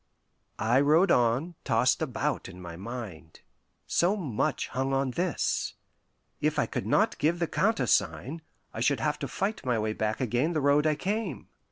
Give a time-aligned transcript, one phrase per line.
[0.57, 3.41] I rode on, tossed about in my mind.
[3.85, 5.75] So much hung on this.
[6.39, 8.41] If I could not give the countersign,
[8.73, 11.49] I should have to fight my way back again the road I came.